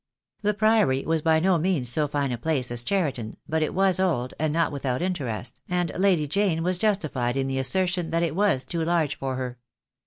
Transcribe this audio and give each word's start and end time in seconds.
The 0.41 0.55
Priory 0.55 1.03
was 1.03 1.21
by 1.21 1.39
no 1.39 1.59
means 1.59 1.87
so 1.87 2.07
fine 2.07 2.31
a 2.31 2.37
place 2.39 2.71
as 2.71 2.81
Cheriton, 2.81 3.37
but 3.47 3.61
it 3.61 3.71
was 3.71 3.99
old, 3.99 4.33
and 4.39 4.51
not 4.51 4.71
without 4.71 4.99
interest, 4.99 5.61
and 5.69 5.91
Lady 5.95 6.25
Jane 6.25 6.63
was 6.63 6.79
justified 6.79 7.37
in 7.37 7.45
the 7.45 7.59
assertion 7.59 8.09
that 8.09 8.23
it 8.23 8.35
was 8.35 8.63
too 8.63 8.83
large 8.83 9.15
for 9.19 9.35
her. 9.35 9.59